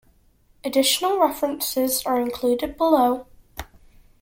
Additional 0.63 1.19
references 1.19 2.01
are 2.07 2.19
included 2.19 2.75
below. 2.75 3.27